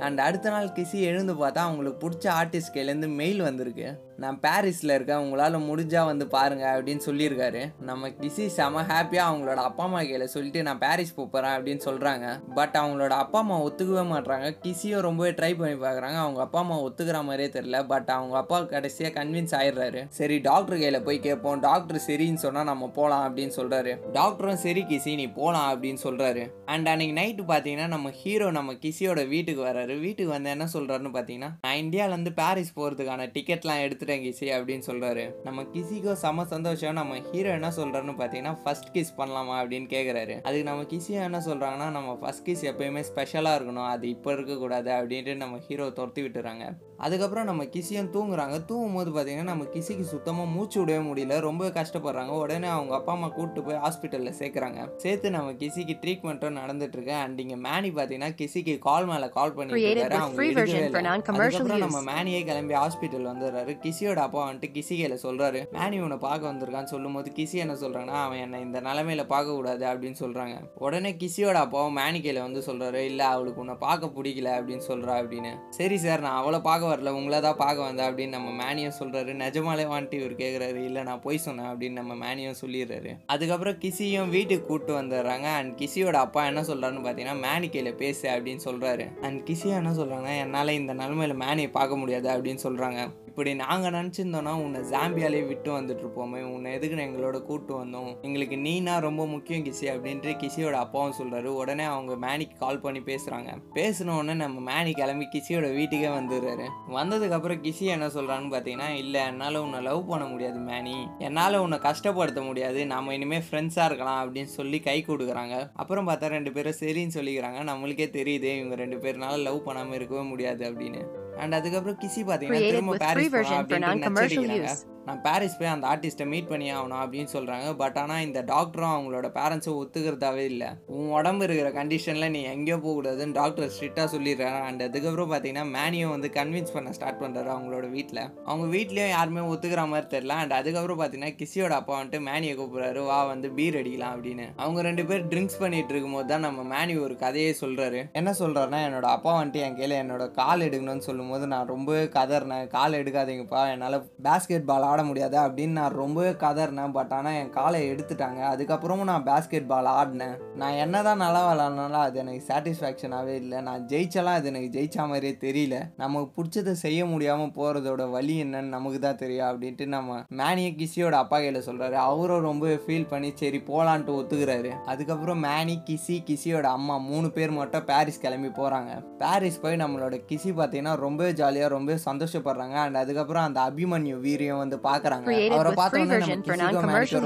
அண்ட் 0.06 0.20
அடுத்த 0.26 0.50
நாள் 0.56 0.76
கிசி 0.76 1.00
எழுந்து 1.12 1.34
பார்த்தா 1.42 1.64
அவங்களுக்கு 1.68 2.00
பிடிச்ச 2.04 2.26
ஆர்டிஸ்ட் 2.42 2.76
கையிலேருந்து 2.76 3.10
மெயில் 3.22 3.42
வந்திருக்கு. 3.48 3.88
நான் 4.24 4.38
பாரிஸில் 4.46 4.94
இருக்கேன் 4.96 5.22
உங்களால் 5.24 5.56
முடிஞ்சால் 5.68 6.08
வந்து 6.10 6.26
பாருங்க 6.34 6.66
அப்படின்னு 6.76 7.04
சொல்லியிருக்காரு. 7.08 7.62
நம்ம 7.90 8.10
கிசி 8.22 8.46
செம 8.56 8.82
ஹாப்பியாக 8.90 9.30
அவங்களோட 9.30 9.60
அப்பா 9.70 9.84
அம்மா 9.88 10.00
கையில் 10.00 10.32
சொல்லிட்டு 10.34 10.62
நான் 10.68 10.82
பாரிஸ் 10.84 11.14
போகிறேன் 11.20 11.54
அப்படின்னு 11.58 11.82
சொல்கிறாங்க 11.88 12.26
பட் 12.58 12.76
அவங்களோட 12.82 13.14
அப்பா 13.24 13.40
அம்மா 13.44 13.58
ஒத்துக்கவே 13.68 14.04
மாட்றாங்க. 14.12 14.48
கிசியும் 14.64 15.06
ரொம்பவே 15.08 15.32
ட்ரை 15.40 15.52
பண்ணி 15.60 15.78
பார்க்குறாங்க 15.86 16.20
அவங்க 16.24 16.42
அப்பா 16.46 16.60
அம்மா 16.64 16.78
ஒத்துக்கிற 16.88 17.22
மாதிரியே 17.30 17.52
தெரில 17.56 17.80
பட் 17.94 18.12
அவங்க 18.18 18.36
அப்பா 18.42 18.60
கடைசியாக 18.74 19.14
கன்வின்ஸ் 19.20 19.56
ஆயிடுறாரு. 19.60 20.02
சரி 20.20 20.38
டாக்டர் 20.50 20.82
கையில் 20.84 21.06
போய் 21.08 21.24
கேட்போம் 21.28 21.64
டாக்டர் 21.68 22.02
சரின்னு 22.08 22.44
சொன்னால் 22.46 22.70
நம்ம 22.72 22.90
போகலாம் 23.00 23.26
அப்படின்னு 23.30 23.56
சொல்கிறாரு 23.60 23.94
டாக்டரும் 24.20 24.62
சரி 24.66 24.84
கிசி 24.92 25.14
நீ 25.22 25.28
போகலாம் 25.40 25.70
அப்படின்னு 25.74 26.02
சொல்கிறாரு 26.08 26.46
அண்ட் 26.76 26.90
அன்னைக்கு 26.94 27.18
நைட்டு 27.22 27.46
பார்த்தீங்கன்னா 27.54 27.88
நம்ம 27.96 28.14
ஹீரோ 28.22 28.50
நம்ம 28.60 28.78
கிசியோட 28.86 29.24
வீட்டுக்கு 29.36 29.64
வராரு 29.70 29.89
வீட்டுக்கு 29.98 30.32
வந்து 30.32 30.50
என்ன 30.50 30.68
சொல்கிறாருன்னு 30.74 31.12
பார்த்தீங்கன்னா 31.18 31.52
நான் 31.62 31.78
இந்தியாவிலேருந்து 31.78 32.34
பாரிஸ் 32.36 32.80
போகிறதுக்கான 32.80 33.30
டிக்கெட்லாம் 33.36 33.82
எடுத்துட்டேன் 33.86 34.24
கிசி 34.26 34.48
அப்படின்னு 34.58 34.88
சொல்கிறாரு 34.88 35.34
நம்ம 35.44 35.64
கிசிக்கோ 35.64 36.14
செம 36.14 36.46
சந்தோஷம். 36.46 36.94
நம்ம 36.94 37.20
ஹீரோ 37.32 37.50
என்ன 37.50 37.70
சொல்கிறாருன்னு 37.70 38.16
பார்த்தீங்கன்னா 38.22 38.58
ஃபர்ஸ்ட் 38.64 38.96
கிஸ் 38.98 39.18
பண்ணலாமா? 39.18 39.56
அப்படின்னு 39.62 39.88
கேட்குறாரு 39.96 40.42
அதுக்கு 40.42 40.64
நம்ம 40.64 40.82
கிசியோ 40.82 41.24
என்ன 41.30 41.42
சொல்கிறாங்கன்னா 41.46 41.90
நம்ம 41.92 42.16
ஃபர்ஸ்ட் 42.16 42.50
கிஸ் 42.50 42.68
எப்பயுமே 42.72 43.00
ஸ்பெஷலாக 43.00 43.64
இருக்கணும். 43.64 43.88
அது 43.88 44.10
இப்போ 44.10 44.34
இருக்கக்கூடாது 44.34 44.92
அப்படின்ட்டு 44.92 45.36
நம்ம 45.36 45.58
ஹீரோ 45.58 45.90
துரத்தி 45.90 46.22
விட்டுறாங்க. 46.22 46.66
அதுக்கப்புறம் 47.06 47.48
நம்ம 47.50 47.64
கிசியும் 47.74 48.12
தூங்குறாங்க. 48.16 48.56
தூங்கும் 48.70 48.98
போது 48.98 49.10
பார்த்தீங்கன்னா 49.16 49.50
நம்ம 49.52 49.66
கிசிக்கு 49.74 50.06
சுத்தமாக 50.14 50.54
மூச்சு 50.56 50.78
விடவே 50.82 51.02
முடியல. 51.10 51.36
ரொம்ப 51.48 51.68
கஷ்டப்படுறாங்க. 51.78 52.34
உடனே 52.44 52.68
அவங்க 52.68 52.94
அப்பா 53.00 53.14
அம்மா 53.14 53.28
கூப்பிட்டு 53.28 53.62
போய் 53.68 53.80
ஹாஸ்பிட்டலில் 53.86 54.38
சேர்க்குறாங்க. 54.40 54.80
சேர்த்து 55.04 55.28
நம்ம 55.38 55.52
கிசிக்கு 55.62 55.96
ட்ரீட்மெண்ட்டும் 56.04 56.60
நடந்துட்டு 56.62 56.98
இருக்கு 56.98 57.14
அண்ட் 57.24 57.40
இங்கே 57.44 57.58
மேனி 57.68 57.92
பார்த்தீங்கன்னா 58.00 58.32
கிசிக்கு 58.42 58.76
கால் 58.88 59.08
மேலே 59.12 59.30
கால் 59.38 59.56
பண்ணிட்டு 59.60 60.04
அவங்க. 60.22 61.78
நம்ம 61.86 62.02
மேனியே 62.12 62.42
கிளம்பி 62.50 62.78
ஹாஸ்பிட்டல் 62.82 63.30
வந்துடுறாரு. 63.32 63.76
கிசியோட 63.86 64.22
அப்பா 64.28 64.42
வந்துட்டு 64.50 64.72
கிசி 64.78 64.94
கையில 65.00 65.18
சொல்றாரு 65.26 65.62
மேனி 65.78 66.00
உன்னை 66.06 66.18
பார்க்க 66.28 66.52
வந்திருக்கான்னு 66.52 66.94
சொல்லும்போது 66.94 67.32
கிசி 67.40 67.58
என்ன 67.66 67.78
சொல்றாங்கன்னா 67.84 68.20
அவன் 68.26 68.44
என்னை 68.46 68.60
இந்த 68.68 68.82
நிலமையில 68.90 69.26
பார்க்க 69.34 69.58
கூடாது 69.58 69.86
அப்படின்னு 69.94 70.20
சொல்றாங்க. 70.24 70.58
உடனே 70.86 71.14
கிசியோட 71.24 71.58
அப்பாவும் 71.66 71.98
மேனி 72.02 72.22
கையில 72.26 72.46
வந்து 72.48 72.64
சொல்றாரு 72.70 73.02
இல்ல 73.12 73.22
அவளுக்கு 73.34 73.64
உன்னை 73.66 73.78
பார்க்க 73.88 74.14
பிடிக்கல 74.18 74.50
அப்படின்னு 74.60 74.88
சொல்றா 74.92 75.16
அப்படின்னு. 75.22 75.54
சரி 75.80 75.98
சார் 76.06 76.26
நான் 76.28 76.40
அவளை 76.42 76.60
பார்க்க 76.70 76.88
வரல 76.92 77.14
உங்களை 77.20 77.40
தான் 77.42 77.60
பார்க்க 77.64 77.88
வந்தேன் 77.88 78.08
அப்படின்னு 78.10 78.36
நம்ம 78.38 78.50
மேனியும் 78.64 78.98
சொல்கிறாரு 79.00 79.34
நிஜமாலே 79.44 79.86
வந்துட்டு 79.94 80.20
இவர் 80.20 80.36
கேட்குறாரு 80.42 80.80
இல்லை 80.90 81.04
நான் 81.04 81.22
போய் 81.22 81.38
சொன்னேன் 81.38 81.70
அப்படின்னு 81.72 82.00
நம்ம 82.02 82.16
மேனியும் 82.26 82.60
சொல்லிடுறாரு. 82.62 83.12
அதுக்கப்புறம் 83.26 83.80
கிசியும் 83.84 84.30
வீட்டுக்கு 84.30 84.68
கூப்பிட்டு 84.68 84.94
வந்துடுறாங்க. 85.02 85.48
அண்ட் 85.60 85.72
கிசியோட 85.82 86.18
அப்பா 86.26 86.44
என்ன 86.46 86.62
சொல்றாருன்னு 86.62 87.06
பார்த்தீங்கன்னா 87.06 87.38
மேனி 87.46 87.70
கையில் 87.70 88.00
பேசு 88.04 88.26
அப்படின்னு 88.30 88.64
சொல்கிறாரு 88.66 89.08
அண்ட் 89.22 89.42
கிசியா 89.50 89.76
என்ன 89.82 89.92
சொல்றாங்கன்னா 89.92 90.36
என்னால் 90.44 90.78
இந்த 90.82 90.94
நிலமையில 90.94 91.36
மேனியை 91.46 91.72
பார்க்க 91.80 92.02
முடியாது 92.02 92.30
அப்படின்னு 92.30 92.64
சொல்கிறாங்க 92.64 93.02
இப்படி 93.40 93.56
நாங்கள் 93.56 93.94
நினச்சிருந்தோன்னா 93.94 94.54
உன்னை 94.62 94.80
ஜாம்பியாலே 94.90 95.38
விட்டு 95.50 95.70
வந்துட்டு 95.76 96.02
இருப்போமே 96.04 96.40
உன்னை 96.54 96.70
எதுக்குன்னு 96.78 97.06
எங்களோட 97.08 97.38
கூட்டு 97.42 97.72
வந்தோம். 97.84 98.10
எங்களுக்கு 98.22 98.58
நீனா 98.58 98.98
ரொம்ப 99.06 99.26
முக்கியம் 99.26 99.64
கிசி 99.68 99.86
அப்படின்ட்டு 99.92 100.32
கிசியோட 100.42 100.72
அப்பாவும் 100.72 101.16
சொல்கிறாரு 101.20 101.50
உடனே 101.60 101.84
அவங்க 101.84 102.16
மேனிக்கு 102.26 102.56
கால் 102.58 102.82
பண்ணி 102.86 103.02
பேசுகிறாங்க 103.02 103.52
பேசின 103.78 104.16
உடனே 104.16 104.34
நம்ம 104.34 104.64
மேனி 104.72 104.92
கிளம்பி 104.94 105.28
கிசியோட 105.36 105.70
வீட்டுக்கே 105.78 106.10
வந்துடுறாரு. 106.18 106.66
வந்ததுக்கப்புறம் 106.98 107.62
கிசி 107.68 107.88
என்ன 107.96 108.08
சொல்கிறான்னு 108.08 108.52
பார்த்தீங்கன்னா 108.56 108.90
இல்லை 109.04 109.22
என்னால் 109.22 109.62
உன்னை 109.62 109.82
லவ் 109.82 110.04
பண்ண 110.12 110.26
முடியாது 110.26 110.60
மேனி. 110.60 110.98
என்னால் 111.20 111.62
உன்னை 111.66 111.80
கஷ்டப்படுத்த 111.88 112.44
முடியாது. 112.46 112.86
நம்ம 112.86 113.16
இனிமேல் 113.20 113.48
ஃப்ரெண்ட்ஸாக 113.52 113.86
இருக்கலாம் 113.86 114.22
அப்படின்னு 114.26 114.54
சொல்லி 114.58 114.80
கை 114.80 115.06
கொடுக்குறாங்க. 115.08 115.72
அப்புறம் 115.76 116.10
பார்த்தா 116.10 116.34
ரெண்டு 116.36 116.52
பேரும் 116.52 116.80
சரின்னு 116.82 117.18
சொல்லிக்கிறாங்க. 117.20 117.62
நம்மளுக்கே 117.72 118.10
தெரியுது 118.20 118.52
இவங்க 118.60 118.76
ரெண்டு 118.76 119.00
பேர்னால 119.06 119.42
லவ் 119.48 119.66
பண்ணாமல் 119.70 120.00
இருக்கவே 120.02 120.22
முடியாது 120.34 120.64
அப்படின்னு. 120.72 121.04
அண்ட் 121.44 121.56
அதுக்கப்புறம் 121.60 121.98
கிசி 122.04 122.22
பார்த்தீங்கன்னா 122.30 122.60
Created 122.60 122.74
திரும்ப 122.74 122.94
with 122.94 123.04
free 123.04 123.10
பாரிஸ் 123.10 123.34
version 123.38 123.52
போகலாம் 123.52 123.68
for 123.68 123.76
அப்படின்ட்டு 123.76 123.90
non-commercial 123.90 124.44
நச்சரிக்கிறாங்க 124.44 124.72
use. 124.72 124.86
நான் 125.10 125.22
பாரிஸ் 125.22 125.56
போய் 125.60 125.70
அந்த 125.74 125.86
ஆர்டிஸ்ட்டை 125.92 126.26
மீட் 126.32 126.50
பண்ணி 126.50 126.68
ஆகணும் 126.74 127.00
அப்படின்னு 127.04 127.30
சொல்கிறாங்க 127.36 127.68
பட் 127.82 127.96
ஆனால் 128.02 128.24
இந்த 128.26 128.40
டாக்டரும் 128.50 128.92
அவங்களோட 128.96 129.28
பேரண்ட்ஸும் 129.38 129.78
ஒத்துக்கிறதாவே 129.82 130.44
இல்லை. 130.52 130.68
உன் 130.96 131.08
உடம்பு 131.18 131.44
இருக்கிற 131.48 131.70
கண்டிஷனில் 131.78 132.30
நீ 132.36 132.42
எங்கேயோ 132.52 132.78
போகக்கூடாதுன்னு 132.84 133.34
டாக்டர் 133.38 133.72
ஸ்ட்ரிக்டாக 133.76 134.08
சொல்லிடுறாரு 134.14 134.60
அண்ட் 134.68 134.82
அதுக்கப்புறம் 134.88 135.32
பார்த்தீங்கன்னா 135.32 135.64
மேனியும் 135.78 136.14
வந்து 136.16 136.30
கன்வின்ஸ் 136.36 136.74
பண்ண 136.76 136.92
ஸ்டார்ட் 136.98 137.22
பண்ணுறாரு 137.24 137.50
அவங்களோட 137.56 137.88
வீட்டில் 137.96 138.22
அவங்க 138.50 138.66
வீட்லேயும் 138.76 139.14
யாருமே 139.16 139.44
ஒத்துக்கிற 139.54 139.88
மாதிரி 139.94 140.08
தெரில 140.16 140.36
அண்ட் 140.44 140.54
அதுக்கப்புறம் 140.60 141.02
பார்த்தீங்கன்னா 141.02 141.34
கிசியோட 141.42 141.76
அப்பா 141.80 141.96
வந்துட்டு 142.00 142.20
மேனியை 142.30 142.54
கூப்பிட்றாரு 142.60 143.04
வா 143.10 143.20
வந்து 143.24 143.50
பீர் 143.60 143.80
அடிக்கலாம் 143.82 144.14
அப்படின்னு. 144.16 144.48
அவங்க 144.66 144.86
ரெண்டு 144.90 145.06
பேர் 145.06 145.26
ட்ரிங்க்ஸ் 145.34 145.60
பண்ணிட்டு 145.64 145.94
இருக்கும்போது 145.96 146.30
தான் 146.34 146.46
நம்ம 146.48 146.68
மேனி 146.76 146.96
ஒரு 147.06 147.18
கதையே 147.26 147.56
சொல்கிறாரு 147.64 148.02
என்ன 148.22 148.36
சொல்கிறாருன்னா 148.42 148.84
என்னோட 148.90 149.10
அப்பா 149.16 149.34
வந்துட்டு 149.42 149.66
என் 149.68 149.80
கையில் 149.82 149.98
என்னோட 150.04 150.32
கால் 150.42 150.68
எடுக்கணும்னு 150.70 151.08
சொல்லும்போது 151.10 151.48
நான் 151.56 151.72
ரொம்பவே 151.74 152.06
கதறினேன். 152.20 152.68
கால் 152.78 153.00
எடுக்காதீங்கப்பா. 153.02 153.64
என்னால் 153.74 154.00
பேஸ்கெட் 154.28 154.70
பால் 154.72 154.88
ஆட 154.92 154.98
முடியாது 155.08 155.38
அப்படின்னு 155.46 155.78
நான் 155.80 155.98
ரொம்பவே 156.02 156.32
கதறினேன். 156.44 156.94
பட் 156.98 157.14
ஆனால் 157.18 157.38
என் 157.42 157.54
காலை 157.58 157.80
எடுத்துட்டாங்க. 157.92 158.42
அதுக்கப்புறமும் 158.52 159.10
நான் 159.12 159.26
பேஸ்கெட் 159.30 159.70
பால் 159.72 159.90
ஆடினேன். 160.00 160.36
நான் 160.62 160.80
என்ன 160.84 161.02
தான் 161.08 161.22
நல்லா 161.24 161.42
விளாட்னாலும் 161.50 162.06
அது 162.06 162.20
எனக்கு 162.24 162.44
சாட்டிஸ்ஃபேக்ஷனாகவே 162.50 163.36
இல்லை. 163.42 163.60
நான் 163.68 163.86
ஜெயிச்சலாம் 163.94 164.40
அது 164.40 164.50
எனக்கு 164.54 164.72
ஜெயிச்ச 164.78 165.08
மாதிரியே 165.12 165.36
தெரியல. 165.46 165.78
நமக்கு 166.04 166.30
பிடிச்சதை 166.38 166.76
செய்ய 166.86 167.00
முடியாமல் 167.14 167.54
போகிறதோட 167.60 168.04
வழி 168.16 168.36
என்னன்னு 168.46 168.76
நமக்கு 168.76 169.02
தான் 169.08 169.22
தெரியும் 169.24 169.50
அப்படின்ட்டு 169.52 169.88
நம்ம 169.96 170.20
மேனியை 170.42 170.72
கிசியோட 170.82 171.16
அப்பா 171.24 171.38
கையில் 171.38 171.66
சொல்கிறாரு 171.70 171.98
அவரும் 172.08 172.46
ரொம்ப 172.50 172.74
ஃபீல் 172.86 173.10
பண்ணி 173.14 173.32
சரி 173.42 173.62
போகலான்ட்டு 173.70 174.18
ஒத்துக்கிறாரு. 174.20 174.72
அதுக்கப்புறம் 174.94 175.44
மேனி 175.48 175.76
கிசி 175.90 176.16
கிசியோட 176.30 176.68
அம்மா 176.78 176.98
மூணு 177.10 177.28
பேர் 177.36 177.58
மட்டும் 177.60 177.86
பாரிஸ் 177.90 178.22
கிளம்பி 178.24 178.52
போகிறாங்க 178.60 178.92
பாரிஸ் 179.22 179.62
போய் 179.64 179.82
நம்மளோட 179.84 180.16
கிசி 180.30 180.50
பார்த்தீங்கன்னா 180.60 180.94
ரொம்பவே 181.06 181.32
ஜாலியாக 181.42 181.74
ரொம்பவே 181.76 181.98
சந்தோஷப்படுறாங்க. 182.08 182.76
அண்ட் 182.86 183.00
அதுக்கப்புறம் 183.04 183.46
அந்த 183.48 183.60
அபிமன்யு 183.70 184.16
வீரியம் 184.26 184.62
வந்து 184.64 184.78
பார்க்குறாங்க 184.90 185.50
அவரை 185.50 185.72
பார்த்தோன்னே 185.72 186.20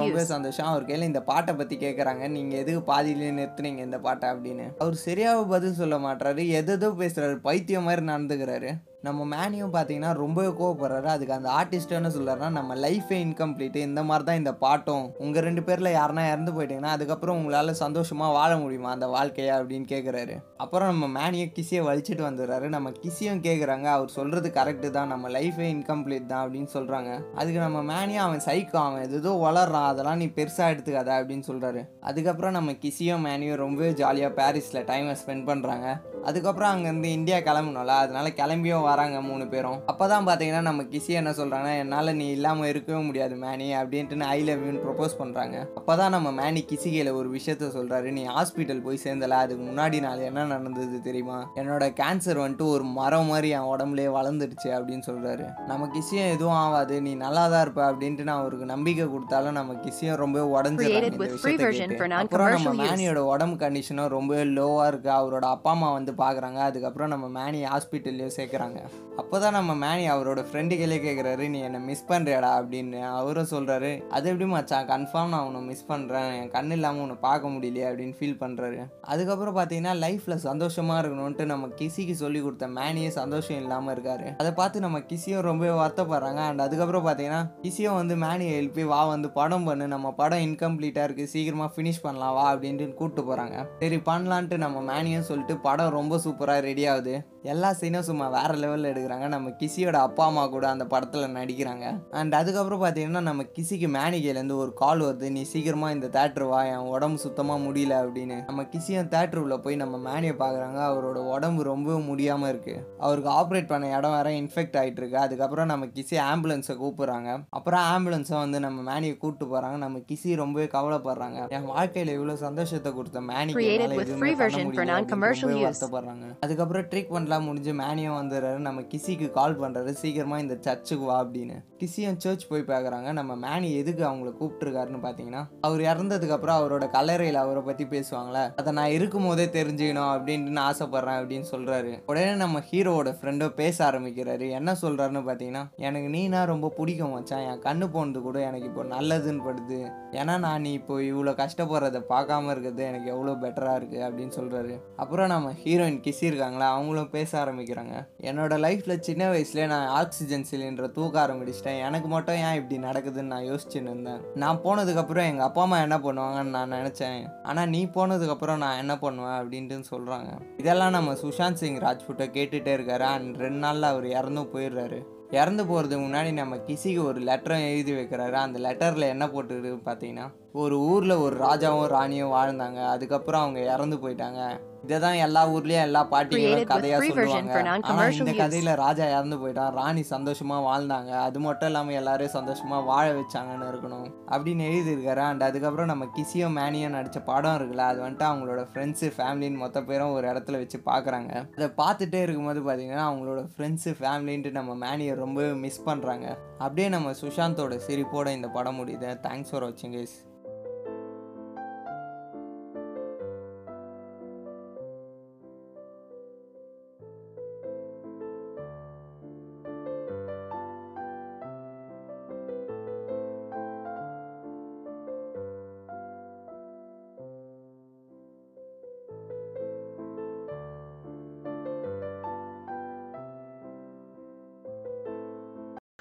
ரொம்ப. 0.01 0.23
சந்தோஷம். 0.23 0.65
அவர் 0.65 0.85
கையில் 0.85 1.05
இந்த 1.05 1.21
பாட்டை 1.21 1.55
பற்றி 1.55 1.77
கேட்குறாங்க 1.77 2.29
நீங்கள் 2.29 2.59
எதுக்கு 2.59 2.81
பாதியிலே 2.81 3.31
நிறுத்துனீங்க 3.31 3.77
இந்த 3.77 3.99
பாட்டை 3.99 4.29
அப்படின்னு. 4.29 4.65
அவர் 4.77 4.95
சரியாக 4.95 5.43
பதில் 5.43 5.73
சொல்ல 5.73 5.97
மாட்டாரு 5.97 6.47
எதோ 6.47 6.87
பேசுறாரு. 6.87 7.35
பைத்தியம் 7.35 7.83
மாதிரி 7.83 8.05
நடந்துக்கிறாரு. 8.05 8.71
நம்ம 9.07 9.21
மேனியும் 9.31 9.71
பார்த்தீங்கன்னா 9.73 10.11
ரொம்பவே 10.21 10.49
கோவப்படுறாரு. 10.59 11.07
அதுக்கு 11.13 11.33
அந்த 11.37 11.49
ஆர்டிஸ்ட் 11.59 11.95
என்ன 11.97 12.09
சொல்கிறாருன்னா 12.15 12.49
நம்ம 12.57 12.75
லைஃபே 12.83 13.17
இன்கம்ப்ளீட் 13.25 13.75
இந்த 13.87 14.01
மாதிரி 14.09 14.25
தான் 14.29 14.39
இந்த 14.41 14.51
பாட்டும். 14.61 15.05
உங்கள் 15.23 15.45
ரெண்டு 15.47 15.61
பேரில் 15.67 15.89
யாருன்னா 15.97 16.23
இறந்து 16.33 16.51
போயிட்டீங்கன்னா 16.55 16.91
அதுக்கப்புறம் 16.97 17.37
உங்களால் 17.39 17.71
சந்தோஷமாக 17.81 18.35
வாழ 18.37 18.51
முடியுமா 18.61 18.91
அந்த 18.97 19.07
வாழ்க்கையா 19.15 19.55
அப்படின்னு 19.59 19.87
கேட்குறாரு 19.93 20.35
அப்புறம் 20.65 20.91
நம்ம 20.91 21.09
மேனியை 21.17 21.47
கிசியை 21.57 21.81
வலிச்சிட்டு 21.89 22.23
வந்துடுறாரு. 22.27 22.69
நம்ம 22.75 22.93
கிசியும் 23.03 23.43
கேட்குறாங்க 23.47 23.89
அவர் 23.95 24.15
சொல்கிறது 24.17 24.51
கரெக்டு 24.59 24.91
தான். 24.97 25.11
நம்ம 25.13 25.31
லைஃபே 25.37 25.67
இன்கம்ப்ளீட் 25.75 26.31
தான் 26.31 26.43
அப்படின்னு 26.45 26.71
சொல்கிறாங்க 26.77 27.11
அதுக்கு 27.39 27.59
நம்ம 27.65 27.81
மேனியும் 27.91 28.25
அவன் 28.27 28.45
சைக்கோ 28.47 28.79
அவன் 28.85 29.05
எதோ 29.19 29.35
வளர்றான். 29.45 29.89
அதெல்லாம் 29.91 30.21
நீ 30.23 30.29
பெருசாக 30.39 30.73
எடுத்துக்காத 30.75 31.11
அப்படின்னு 31.19 31.45
சொல்கிறாரு 31.51 31.83
அதுக்கப்புறம் 32.11 32.57
நம்ம 32.59 32.77
கிசியும் 32.85 33.27
மேனியும் 33.29 33.61
ரொம்பவே 33.65 33.91
ஜாலியாக 34.03 34.37
பாரிஸில் 34.39 34.87
டைமை 34.91 35.17
ஸ்பெண்ட் 35.23 35.47
பண்ணுறாங்க 35.51 35.87
அதுக்கப்புறம் 36.29 36.71
அங்கேருந்து 36.73 37.09
இந்தியா 37.19 37.37
கிளம்பணும்ல 37.47 37.93
அதனால 38.03 38.27
கிளம்பியும் 38.39 38.85
வராங்க 38.93 39.17
மூணு 39.29 39.47
பேரும். 39.53 39.77
அப்போ 39.93 40.07
தான் 40.13 40.27
பார்த்தீங்கன்னா 40.29 40.63
நம்ம 40.69 40.87
கிசி 40.93 41.11
என்ன 41.21 41.33
சொல்கிறாங்கன்னா 41.41 41.75
என்னால் 41.83 42.15
நீ 42.21 42.27
இல்லாமல் 42.37 42.71
இருக்கவே 42.73 43.01
முடியாது 43.09 43.35
மேனி 43.45 43.69
அப்படின்ட்டு 43.81 44.31
ஐ 44.35 44.39
லவ் 44.49 44.65
யூன்னு 44.67 44.83
ப்ரொப்போஸ் 44.87 45.19
பண்ணுறாங்க 45.21 45.55
அப்போ 45.79 45.93
தான் 46.01 46.13
நம்ம 46.15 46.31
மேனி 46.41 46.61
கிசிகையில் 46.71 47.11
ஒரு 47.19 47.29
விஷயத்த 47.37 47.69
சொல்கிறாரு 47.77 48.07
நீ 48.17 48.23
ஹாஸ்பிட்டல் 48.35 48.81
போய் 48.87 49.01
சேர்ந்தல 49.05 49.37
அதுக்கு 49.43 49.63
முன்னாடி 49.69 49.97
நாள் 50.05 50.21
என்ன 50.29 50.45
நடந்தது 50.53 50.97
தெரியுமா? 51.07 51.37
என்னோட 51.61 51.83
கேன்சர் 51.99 52.41
வந்துட்டு 52.43 52.65
ஒரு 52.75 52.85
மரம் 52.97 53.29
மாதிரி 53.31 53.49
என் 53.57 53.69
உடம்புலேயே 53.73 54.09
வளர்ந்துடுச்சு 54.17 54.69
அப்படின்னு 54.77 55.05
சொல்கிறாரு 55.09 55.45
நம்ம 55.71 55.87
கிசியும் 55.95 56.31
எதுவும் 56.35 56.59
ஆகாது. 56.63 56.95
நீ 57.07 57.13
நல்லா 57.25 57.43
தான் 57.53 57.63
இருப்ப 57.65 57.81
அப்படின்ட்டு 57.89 58.27
நான் 58.29 58.41
அவருக்கு 58.43 58.67
நம்பிக்கை 58.73 59.07
கொடுத்தாலும் 59.13 59.57
நம்ம 59.59 59.77
கிசியும் 59.85 60.19
ரொம்ப 60.23 60.39
உடஞ்சிடுறாங்க. 60.55 62.19
அப்புறம் 62.21 62.53
நம்ம 62.55 62.73
மேனியோட 62.83 63.23
உடம்பு 63.33 63.57
கண்டிஷனும் 63.65 64.11
ரொம்ப 64.17 64.43
லோவாக 64.57 64.89
இருக்கு. 64.91 65.11
அவரோட 65.19 65.45
அப்பா 65.55 65.71
அம்மா 65.75 65.89
வந்து 65.97 66.13
பார்க்குறாங்க 66.23 66.61
அதுக்கப்புறம் 66.69 67.11
நம்ம 67.15 67.25
மேனி 67.39 67.61
ஹாஸ்பிட்டல்லையும் 67.73 68.35
சேர்க்குறாங்க. 68.39 68.79
அப்போ 69.21 69.35
தான் 69.41 69.55
நம்ம 69.57 69.71
மேனி 69.81 70.05
அவரோட 70.11 70.41
ஃப்ரெண்டுகளே 70.49 70.95
கேட்குறாரு 71.03 71.43
நீ 71.53 71.59
என்னை 71.67 71.79
மிஸ் 71.89 72.07
பண்ணுறியாடா 72.11 72.51
அப்படின்னு 72.59 72.99
அவரும் 73.17 73.49
சொல்கிறாரு 73.51 73.91
அது 74.15 74.29
எப்படி 74.31 74.47
மச்சான்? 74.53 74.87
கன்ஃபார்ம் 74.91 75.33
நான் 75.33 75.45
உன்னை 75.47 75.61
மிஸ் 75.69 75.85
பண்ணுறேன் 75.89 76.29
என் 76.37 76.49
கண் 76.55 76.73
இல்லாமல் 76.75 77.03
உன்னை 77.03 77.17
பார்க்க 77.25 77.51
முடியலையே 77.55 77.85
அப்படின்னு 77.89 78.15
ஃபீல் 78.19 78.39
பண்ணுறாரு 78.43 78.79
அதுக்கப்புறம் 79.13 79.57
பார்த்தீங்கன்னா 79.57 79.93
லைஃப்பில் 80.03 80.43
சந்தோஷமாக 80.47 81.01
இருக்கணும்ன்ட்டு 81.01 81.45
நம்ம 81.51 81.69
கிசிக்கு 81.81 82.15
சொல்லி 82.23 82.39
கொடுத்த 82.45 82.67
மேனியே 82.77 83.09
சந்தோஷம் 83.19 83.59
இல்லாமல் 83.63 83.93
இருக்காரு. 83.95 84.27
அதை 84.41 84.53
பார்த்து 84.61 84.85
நம்ம 84.85 85.01
கிசியும் 85.11 85.45
ரொம்ப 85.49 85.69
வருத்தப்படுறாங்க. 85.81 86.41
அண்ட் 86.49 86.65
அதுக்கப்புறம் 86.65 87.05
பார்த்தீங்கன்னா 87.07 87.41
கிசியும் 87.65 87.99
வந்து 88.01 88.17
மேனியை 88.25 88.55
எழுப்பி 88.61 88.85
வா 88.93 89.01
வந்து 89.13 89.31
படம் 89.39 89.67
பண்ணு. 89.69 89.87
நம்ம 89.95 90.13
படம் 90.21 90.45
இன்கம்ப்ளீட்டாக 90.47 91.07
இருக்குது 91.09 91.31
சீக்கிரமாக 91.35 91.71
ஃபினிஷ் 91.75 92.03
பண்ணலாம் 92.07 92.35
வா 92.39 92.47
அப்படின்ட்டு 92.53 92.89
கூப்பிட்டு 93.01 93.27
போகிறாங்க 93.29 93.57
சரி 93.83 93.99
பண்ணலான்ட்டு 94.09 94.57
நம்ம 94.65 94.81
மேனியும் 94.91 95.29
சொல்லிட்டு 95.29 95.57
படம் 95.67 95.95
ரொம்ப 95.99 96.19
சூப்பராக 96.25 96.67
ரெடி 96.69 96.85
ஆகுது. 96.93 97.15
எல்லா 97.51 97.69
சீனும் 97.73 98.05
சும்மா 98.07 98.25
வேற 98.35 98.51
லெவலில் 98.55 98.89
எடுக்கிறாங்க. 98.91 99.27
நம்ம 99.27 99.49
கிசியோட 99.61 99.97
அப்பா 100.07 100.25
அம்மா 100.25 100.47
கூட 100.47 100.69
அந்த 100.69 100.85
படத்தில் 100.85 101.33
நடிக்கிறாங்க. 101.37 101.85
அண்ட் 102.19 102.33
அதுக்கப்புறம் 102.33 102.83
பார்த்தீங்கன்னா 102.83 103.21
நம்ம 103.29 103.43
கிசிக்கு 103.55 103.87
மேனிகையிலேருந்து 103.97 104.55
ஒரு 104.55 104.73
கால் 104.73 105.01
வருது. 105.01 105.29
நீ 105.29 105.43
சீக்கிரமாக 105.43 105.93
இந்த 105.93 106.07
தேட்டர் 106.07 106.47
வா. 106.49 106.63
என் 106.63 106.89
உடம்பு 106.93 107.17
சுத்தமாக 107.17 107.63
முடியல 107.65 107.95
அப்படின்னு. 108.03 108.45
நம்ம 108.45 108.63
கிசியும் 108.63 109.41
உள்ள 109.43 109.57
போய் 109.57 109.75
நம்ம 109.75 109.97
மேனியை 109.97 110.35
பார்க்குறாங்க 110.35 110.79
அவரோட 110.89 111.19
உடம்பு 111.33 111.63
ரொம்ப 111.63 111.99
முடியாமல் 111.99 112.49
இருக்கு. 112.49 112.75
அவருக்கு 112.99 113.29
ஆப்ரேட் 113.29 113.67
பண்ண 113.67 113.89
இடம் 113.97 114.11
வேற 114.11 114.29
இன்ஃபெக்ட் 114.29 114.77
ஆகிட்டு 114.81 115.01
இருக்கு. 115.01 115.17
அதுக்கப்புறம் 115.17 115.65
நம்ம 115.65 115.85
கிசி 115.85 116.17
ஆம்புலன்ஸை 116.29 116.77
கூப்பிடுறாங்க. 116.83 117.45
அப்புறம் 117.49 117.83
ஆம்புலன்ஸை 117.93 118.37
வந்து 118.37 118.59
நம்ம 118.59 118.81
மேனியை 118.91 119.17
கூப்பிட்டு 119.17 119.47
போகிறாங்க 119.53 119.77
நம்ம 119.85 119.99
கிசி 120.11 120.35
ரொம்பவே 120.35 120.65
கவலைப்படுறாங்க. 120.65 121.49
என் 121.49 121.65
வாழ்க்கையில் 121.65 122.19
இவ்வளோ 122.19 122.33
சந்தோஷத்தை 122.33 122.93
கொடுத்த 122.93 123.21
மேனிக்கு 123.21 123.67
எதுவுமே 123.75 124.33
பண்ண 124.35 124.63
முடியல. 124.63 125.67
வருத்தப்படுறாங்க. 125.67 126.25
அதுக்கப்புறம் 126.39 126.83
ட்ரீட்மெண்ட்லாம் 126.83 127.31
முடிஞ்சு 127.39 127.73
மேனியும் 127.81 128.17
வந்துடுறாரு. 128.19 128.59
நம்ம 128.67 128.81
கிசிக்கு 128.93 129.29
கால் 129.37 129.59
பண்ணுறாரு 129.61 129.91
சீக்கிரமாக 130.01 130.43
இந்த 130.45 130.57
சர்ச்சுக்கு 130.65 131.05
வா 131.05 131.17
அப்படின்னு. 131.23 131.57
கிசியும் 131.81 132.19
சர்ச் 132.23 132.43
போய் 132.49 132.61
பார்க்குறாங்க. 132.71 133.09
நம்ம 133.19 133.31
மேனி 133.45 133.69
எதுக்கு 133.79 134.03
அவங்கள 134.09 134.29
கூப்பிட்டுருக்காருன்னு 134.39 134.99
பார்த்தீங்கன்னா 135.05 135.41
அவர் 135.67 135.81
இறந்ததுக்கப்புறம் 135.91 136.57
அவரோட 136.59 136.85
கல்லறையில் 136.95 137.39
அவரை 137.43 137.61
பற்றி 137.69 137.85
பேசுவாங்களே 137.93 138.43
அதை 138.61 138.73
நான் 138.79 138.95
இருக்கும் 138.97 139.27
போதே 139.29 139.45
தெரிஞ்சுக்கணும் 139.57 140.11
அப்படின்ட்டு 140.13 140.55
நான் 140.57 140.67
ஆசைப்பட்றேன் 140.71 141.19
அப்படின்னு 141.21 141.47
சொல்கிறாரு 141.53 141.91
உடனே 142.11 142.33
நம்ம 142.43 142.61
ஹீரோவோட 142.69 143.11
ஃப்ரெண்டோ 143.17 143.49
பேச 143.61 143.77
ஆரம்பிக்கிறாரு. 143.89 144.47
என்ன 144.59 144.75
சொல்கிறாருன்னு 144.83 145.23
பார்த்தீங்கன்னா 145.29 145.63
எனக்கு 145.87 146.09
நீனா 146.15 146.43
ரொம்ப 146.53 146.71
பிடிக்கும் 146.77 147.15
வச்சான் 147.17 147.43
என் 147.49 147.63
கண்ணு 147.67 147.87
போனது 147.95 148.21
கூட 148.27 148.39
எனக்கு 148.49 148.69
இப்போ 148.71 148.83
நல்லதுன்னு 148.95 149.45
படுது. 149.47 149.79
ஏன்னா 150.19 150.35
நான் 150.45 150.63
நீ 150.65 150.71
இப்போ 150.79 150.95
இவ்வளோ 151.11 151.33
கஷ்டப்படுறத 151.41 152.01
பார்க்காம 152.13 152.51
இருக்கிறது 152.53 152.83
எனக்கு 152.91 153.09
எவ்வளோ 153.15 153.35
பெட்டராக 153.43 153.79
இருக்கு 153.81 153.99
அப்படின்னு 154.07 154.33
சொல்கிறாரு 154.39 154.75
அப்புறம் 155.03 155.31
நம்ம 155.33 155.51
ஹீரோயின் 155.63 156.01
கிசி 156.05 156.23
இருக்காங்களா? 156.29 156.67
அவங்களும் 156.75 157.11
பேச 157.15 157.22
பேச 157.23 157.43
ஆரம்பிக்கிறாங்க. 157.43 157.95
என்னோட 158.29 158.53
லைஃப்பில் 158.65 159.05
சின்ன 159.07 159.23
வயசுல 159.33 159.67
நான் 159.67 159.87
ஆக்சிஜன் 159.99 160.45
சிலிண்டரை 160.51 160.91
தூக்க 160.91 161.25
ஆரம்பிச்சிட்டேன். 161.25 161.79
எனக்கு 161.87 162.07
மட்டும் 162.07 162.35
ஏன் 162.35 162.57
இப்படி 162.59 162.77
நடக்குதுன்னு 162.87 163.31
நான் 163.33 163.49
யோசிச்சுன்னு 163.51 163.91
இருந்தேன். 163.91 164.21
நான் 164.35 164.61
போனதுக்கப்புறம் 164.63 165.29
எங்கள் 165.31 165.47
அப்பா 165.47 165.61
அம்மா 165.61 165.77
என்ன 165.81 165.97
பண்ணுவாங்கன்னு 165.97 166.55
நான் 166.57 166.71
நினச்சேன். 166.71 167.23
ஆனால் 167.43 167.69
நீ 167.69 167.81
போனதுக்கப்புறம் 167.85 168.61
நான் 168.65 168.81
என்ன 168.83 168.95
பண்ணுவேன் 168.99 169.39
அப்படின்ட்டு 169.41 169.81
சொல்கிறாங்க 169.93 170.31
இதெல்லாம் 170.57 170.95
நம்ம 170.97 171.13
சுஷாந்த் 171.23 171.61
சிங் 171.61 171.81
ராஜ்புட்டை 171.87 172.27
கேட்டுகிட்டே 172.37 172.73
இருக்காரு. 172.77 173.05
அண்ட் 173.15 173.35
ரெண்டு 173.45 173.61
நாளில் 173.65 173.91
அவர் 173.93 174.07
இறந்தும் 174.19 174.53
போயிடுறாரு. 174.53 174.99
இறந்து 175.31 175.63
போகிறதுக்கு 175.63 176.05
முன்னாடி 176.07 176.31
நம்ம 176.33 176.55
கிசிக்கு 176.67 177.01
ஒரு 177.03 177.21
லெட்டரும் 177.21 177.67
எழுதி 177.71 177.93
வைக்கிறாரு. 177.93 178.37
அந்த 178.45 178.59
லெட்டரில் 178.65 179.11
என்ன 179.13 179.27
போட்டுருக்கு 179.27 179.71
பார்த்தீங்கன்னா 179.89 180.27
ஒரு 180.61 180.75
ஊரில் 180.79 181.21
ஒரு 181.23 181.35
ராஜாவும் 181.45 181.87
ராணியும் 181.87 182.33
வாழ்ந்தாங்க. 182.35 182.79
அதுக்கப்புறம் 182.95 183.43
அவங்க 183.43 183.59
இறந்து 183.73 183.97
போயிட்டாங்க. 183.97 184.41
இதை 184.85 184.97
தான் 184.99 185.17
எல்லா 185.25 185.41
ஊர்லேயும் 185.53 185.85
எல்லா 185.87 186.01
பாட்டிகளும் 186.11 186.63
கதையாக 186.71 187.05
சொல்லுவாங்க. 187.09 187.53
ஆனால் 187.89 188.11
இந்த. 188.17 188.31
கதையில் 188.41 188.69
ராஜா 188.81 189.05
இறந்து 189.13 189.37
போயிட்டான் 189.41 189.71
ராணி 189.77 190.03
சந்தோஷமா 190.11 190.57
வாழ்ந்தாங்க. 190.67 191.11
அது 191.27 191.39
மட்டும் 191.39 191.69
இல்லாமல் 191.69 191.97
எல்லாரையும் 191.99 192.35
சந்தோஷமா 192.35 192.77
வாழ 192.89 193.05
வச்சாங்கன்னு 193.19 193.69
இருக்கணும் 193.71 194.07
அப்படின்னு 194.33 194.65
எழுதியிருக்காரு. 194.71 195.21
அண்ட் 195.29 195.45
அதுக்கப்புறம் 195.47 195.89
நம்ம 195.91 196.07
கிசியோ 196.17 196.49
மேனியோ 196.57 196.89
நடித்த 196.89 197.21
படம் 197.29 197.55
இருக்குல்ல 197.59 197.85
அது 197.91 198.01
வந்துட்டு 198.05 198.27
அவங்களோட 198.31 198.63
ஃப்ரெண்ட்ஸு 198.73 199.09
ஃபேமிலின்னு 199.17 199.61
மொத்த 199.63 199.83
பேரும் 199.83 200.13
ஒரு 200.17 200.27
இடத்துல 200.33 200.61
வச்சு 200.63 200.79
பார்க்குறாங்க 200.91 201.31
அதை 201.57 201.69
பார்த்துட்டே 201.81 202.21
இருக்கும்போது 202.25 202.61
பார்த்தீங்கன்னா 202.67 203.07
அவங்களோட 203.11 203.43
ஃப்ரெண்ட்ஸு 203.55 203.93
ஃபேமிலின்ட்டு 204.01 204.51
நம்ம 204.51 204.75
மேனியை 204.85 205.15
ரொம்ப 205.15 205.47
மிஸ் 205.63 205.81
பண்ணுறாங்க 205.85 206.27
அப்படியே 206.57 206.89
நம்ம 206.89 207.15
சுஷாந்தோட 207.23 207.79
சிரிப்போட 207.87 208.27
இந்த 208.39 208.47
படம் 208.59 208.79
முடியுது. 208.81 209.09
தேங்க்ஸ் 209.27 209.53
ஃபார் 209.53 209.65
வாட்சிங் 209.67 209.95
guys 209.97 210.15